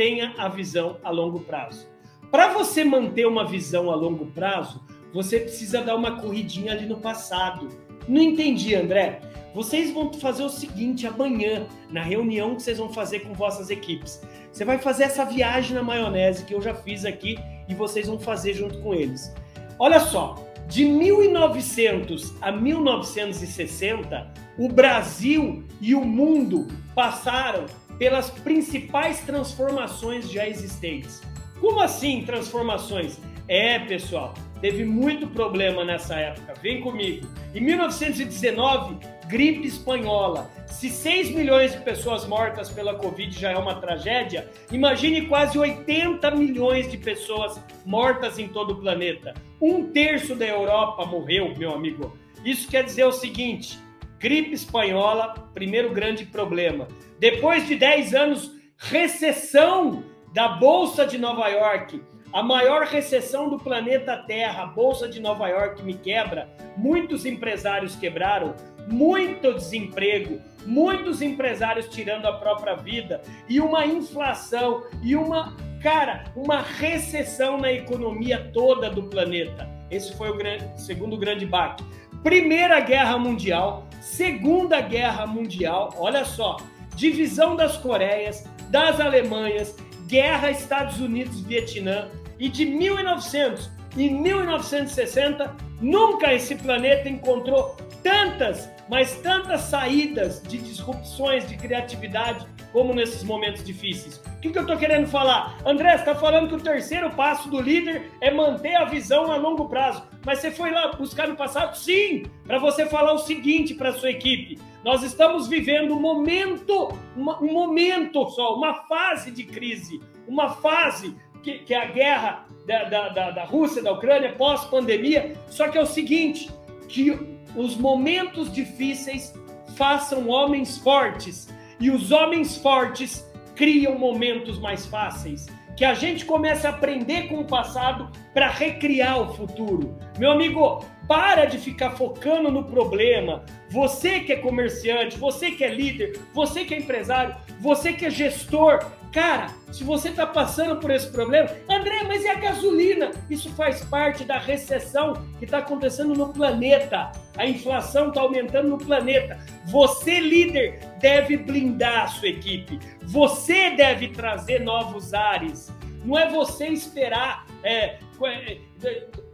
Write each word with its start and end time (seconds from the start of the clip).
mantenha 0.00 0.34
a 0.38 0.48
visão 0.48 0.96
a 1.04 1.10
longo 1.10 1.40
prazo. 1.40 1.86
Para 2.30 2.48
você 2.54 2.82
manter 2.82 3.26
uma 3.26 3.46
visão 3.46 3.90
a 3.90 3.94
longo 3.94 4.24
prazo, 4.26 4.82
você 5.12 5.38
precisa 5.38 5.82
dar 5.82 5.94
uma 5.94 6.18
corridinha 6.22 6.72
ali 6.72 6.86
no 6.86 6.96
passado. 6.96 7.68
Não 8.08 8.22
entendi, 8.22 8.74
André. 8.74 9.20
Vocês 9.54 9.92
vão 9.92 10.10
fazer 10.14 10.42
o 10.42 10.48
seguinte 10.48 11.06
amanhã, 11.06 11.66
na 11.90 12.02
reunião 12.02 12.54
que 12.54 12.62
vocês 12.62 12.78
vão 12.78 12.88
fazer 12.88 13.20
com 13.20 13.34
vossas 13.34 13.68
equipes. 13.68 14.22
Você 14.50 14.64
vai 14.64 14.78
fazer 14.78 15.02
essa 15.02 15.24
viagem 15.24 15.74
na 15.74 15.82
maionese 15.82 16.46
que 16.46 16.54
eu 16.54 16.62
já 16.62 16.72
fiz 16.72 17.04
aqui 17.04 17.36
e 17.68 17.74
vocês 17.74 18.06
vão 18.06 18.18
fazer 18.18 18.54
junto 18.54 18.80
com 18.80 18.94
eles. 18.94 19.34
Olha 19.78 20.00
só, 20.00 20.42
de 20.66 20.86
1900 20.86 22.36
a 22.40 22.50
1960, 22.50 24.32
o 24.56 24.66
Brasil 24.66 25.62
e 25.78 25.94
o 25.94 26.06
mundo 26.06 26.68
passaram 26.94 27.66
pelas 28.00 28.30
principais 28.30 29.20
transformações 29.20 30.32
já 30.32 30.48
existentes. 30.48 31.20
Como 31.60 31.80
assim 31.80 32.22
transformações? 32.24 33.20
É, 33.46 33.78
pessoal, 33.80 34.32
teve 34.58 34.86
muito 34.86 35.26
problema 35.26 35.84
nessa 35.84 36.14
época. 36.14 36.54
Vem 36.62 36.80
comigo. 36.80 37.28
Em 37.54 37.60
1919, 37.60 38.96
gripe 39.26 39.66
espanhola. 39.66 40.50
Se 40.66 40.88
6 40.88 41.32
milhões 41.32 41.72
de 41.72 41.80
pessoas 41.80 42.26
mortas 42.26 42.70
pela 42.70 42.94
Covid 42.94 43.38
já 43.38 43.50
é 43.50 43.56
uma 43.58 43.74
tragédia, 43.74 44.50
imagine 44.72 45.26
quase 45.26 45.58
80 45.58 46.30
milhões 46.30 46.90
de 46.90 46.96
pessoas 46.96 47.62
mortas 47.84 48.38
em 48.38 48.48
todo 48.48 48.70
o 48.70 48.80
planeta. 48.80 49.34
Um 49.60 49.92
terço 49.92 50.34
da 50.34 50.46
Europa 50.46 51.04
morreu, 51.04 51.54
meu 51.54 51.74
amigo. 51.74 52.16
Isso 52.42 52.66
quer 52.66 52.82
dizer 52.82 53.04
o 53.04 53.12
seguinte: 53.12 53.78
gripe 54.20 54.52
espanhola, 54.52 55.50
primeiro 55.54 55.94
grande 55.94 56.26
problema. 56.26 56.86
Depois 57.18 57.66
de 57.66 57.74
10 57.74 58.14
anos, 58.14 58.52
recessão 58.76 60.04
da 60.34 60.46
Bolsa 60.46 61.06
de 61.06 61.16
Nova 61.16 61.48
York. 61.48 62.02
A 62.30 62.42
maior 62.42 62.84
recessão 62.84 63.48
do 63.48 63.58
planeta 63.58 64.18
Terra, 64.18 64.64
a 64.64 64.66
Bolsa 64.66 65.08
de 65.08 65.20
Nova 65.20 65.48
York 65.48 65.82
me 65.82 65.94
quebra, 65.94 66.48
muitos 66.76 67.24
empresários 67.24 67.96
quebraram, 67.96 68.54
muito 68.86 69.54
desemprego, 69.54 70.38
muitos 70.66 71.22
empresários 71.22 71.88
tirando 71.88 72.26
a 72.26 72.34
própria 72.34 72.76
vida. 72.76 73.22
E 73.48 73.58
uma 73.58 73.86
inflação. 73.86 74.84
E 75.02 75.16
uma, 75.16 75.56
cara, 75.82 76.24
uma 76.36 76.60
recessão 76.60 77.56
na 77.56 77.72
economia 77.72 78.50
toda 78.52 78.90
do 78.90 79.04
planeta. 79.04 79.66
Esse 79.90 80.14
foi 80.16 80.30
o 80.30 80.36
grande, 80.36 80.64
segundo 80.80 81.16
grande 81.16 81.46
baque. 81.46 81.82
Primeira 82.22 82.80
Guerra 82.80 83.18
Mundial, 83.18 83.86
Segunda 84.00 84.80
Guerra 84.80 85.26
Mundial, 85.26 85.94
olha 85.96 86.24
só, 86.24 86.58
divisão 86.94 87.56
das 87.56 87.78
Coreias, 87.78 88.44
das 88.68 89.00
Alemanhas, 89.00 89.74
guerra 90.06 90.50
Estados 90.50 91.00
Unidos-Vietnã, 91.00 92.08
e 92.38 92.48
de 92.48 92.66
1900 92.66 93.70
e 93.96 94.08
1960, 94.10 95.54
nunca 95.80 96.32
esse 96.34 96.54
planeta 96.56 97.08
encontrou 97.08 97.76
tantas, 98.02 98.70
mas 98.88 99.16
tantas 99.16 99.62
saídas 99.62 100.42
de 100.42 100.58
disrupções, 100.58 101.48
de 101.48 101.56
criatividade, 101.56 102.46
como 102.72 102.94
nesses 102.94 103.22
momentos 103.22 103.64
difíceis. 103.64 104.18
O 104.36 104.40
que, 104.40 104.50
que 104.50 104.58
eu 104.58 104.62
estou 104.62 104.76
querendo 104.76 105.06
falar? 105.06 105.58
André, 105.66 105.94
está 105.94 106.14
falando 106.14 106.48
que 106.48 106.54
o 106.54 106.60
terceiro 106.60 107.10
passo 107.10 107.48
do 107.50 107.60
líder 107.60 108.10
é 108.20 108.30
manter 108.30 108.74
a 108.76 108.84
visão 108.84 109.30
a 109.30 109.36
longo 109.36 109.68
prazo. 109.68 110.02
Mas 110.24 110.38
você 110.38 110.50
foi 110.50 110.70
lá 110.70 110.92
buscar 110.92 111.28
no 111.28 111.36
passado? 111.36 111.76
Sim, 111.76 112.24
para 112.46 112.58
você 112.58 112.86
falar 112.86 113.12
o 113.12 113.18
seguinte 113.18 113.74
para 113.74 113.92
sua 113.92 114.10
equipe. 114.10 114.58
Nós 114.84 115.02
estamos 115.02 115.46
vivendo 115.46 115.94
um 115.94 116.00
momento, 116.00 116.88
um 117.16 117.52
momento 117.52 118.28
só, 118.30 118.54
uma 118.54 118.74
fase 118.84 119.30
de 119.30 119.44
crise, 119.44 120.00
uma 120.26 120.50
fase 120.50 121.14
que, 121.42 121.58
que 121.58 121.74
é 121.74 121.82
a 121.82 121.86
guerra 121.86 122.46
da, 122.66 122.84
da, 122.84 123.08
da, 123.08 123.30
da 123.30 123.44
Rússia, 123.44 123.82
da 123.82 123.92
Ucrânia, 123.92 124.32
pós-pandemia. 124.32 125.34
Só 125.48 125.68
que 125.68 125.76
é 125.76 125.82
o 125.82 125.86
seguinte: 125.86 126.50
que 126.88 127.39
os 127.56 127.76
momentos 127.76 128.52
difíceis 128.52 129.34
façam 129.76 130.28
homens 130.28 130.78
fortes 130.78 131.48
e 131.78 131.90
os 131.90 132.12
homens 132.12 132.56
fortes 132.56 133.26
criam 133.54 133.98
momentos 133.98 134.58
mais 134.58 134.86
fáceis. 134.86 135.46
Que 135.76 135.84
a 135.84 135.94
gente 135.94 136.26
comece 136.26 136.66
a 136.66 136.70
aprender 136.70 137.28
com 137.28 137.40
o 137.40 137.46
passado 137.46 138.10
para 138.34 138.50
recriar 138.50 139.18
o 139.20 139.34
futuro. 139.34 139.96
Meu 140.18 140.30
amigo, 140.30 140.84
para 141.10 141.44
de 141.44 141.58
ficar 141.58 141.90
focando 141.96 142.52
no 142.52 142.62
problema. 142.62 143.44
Você 143.68 144.20
que 144.20 144.32
é 144.32 144.36
comerciante, 144.36 145.18
você 145.18 145.50
que 145.50 145.64
é 145.64 145.68
líder, 145.68 146.20
você 146.32 146.64
que 146.64 146.72
é 146.72 146.78
empresário, 146.78 147.34
você 147.58 147.92
que 147.92 148.06
é 148.06 148.10
gestor, 148.10 148.78
Cara, 149.10 149.48
se 149.72 149.82
você 149.82 150.10
está 150.10 150.24
passando 150.24 150.78
por 150.78 150.88
esse 150.88 151.10
problema, 151.10 151.50
André, 151.68 152.04
mas 152.06 152.22
e 152.22 152.28
a 152.28 152.34
gasolina? 152.36 153.10
Isso 153.28 153.50
faz 153.54 153.84
parte 153.86 154.22
da 154.22 154.38
recessão 154.38 155.14
que 155.36 155.46
está 155.46 155.58
acontecendo 155.58 156.14
no 156.14 156.32
planeta. 156.32 157.10
A 157.36 157.44
inflação 157.44 158.10
está 158.10 158.20
aumentando 158.20 158.68
no 158.68 158.78
planeta. 158.78 159.36
Você, 159.66 160.20
líder, 160.20 160.78
deve 161.00 161.36
blindar 161.38 162.04
a 162.04 162.06
sua 162.06 162.28
equipe. 162.28 162.78
Você 163.02 163.70
deve 163.70 164.10
trazer 164.10 164.60
novos 164.60 165.12
ares. 165.12 165.72
Não 166.04 166.16
é 166.16 166.30
você 166.30 166.68
esperar 166.68 167.48
é, 167.64 167.98
é 168.22 168.58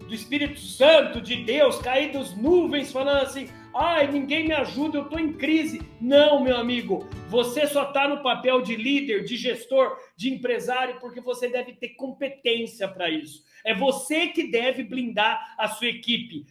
do 0.07 0.15
Espírito 0.15 0.61
Santo, 0.61 1.21
de 1.21 1.37
Deus, 1.37 1.79
cair 1.79 2.13
dos 2.13 2.37
nuvens, 2.37 2.93
falando 2.93 3.23
assim: 3.23 3.49
Ai, 3.75 4.11
ninguém 4.11 4.47
me 4.49 4.55
ajuda, 4.55 4.99
eu 4.99 5.03
estou 5.03 5.19
em 5.19 5.33
crise. 5.33 5.83
Não, 6.01 6.43
meu 6.43 6.57
amigo, 6.57 7.07
você 7.29 7.67
só 7.67 7.85
está 7.85 8.09
no 8.09 8.23
papel 8.23 8.63
de 8.63 8.75
líder, 8.77 9.25
de 9.25 9.37
gestor, 9.37 9.99
de 10.17 10.33
empresário, 10.33 10.99
porque 11.01 11.21
você 11.21 11.49
deve 11.49 11.73
ter 11.73 11.91
competência 11.91 12.89
para 12.89 13.11
isso. 13.11 13.43
É 13.65 13.75
você 13.75 14.29
que 14.29 14.51
deve 14.51 14.83
blindar 14.83 15.55
a 15.59 15.69
sua 15.69 15.89
equipe. 15.89 16.47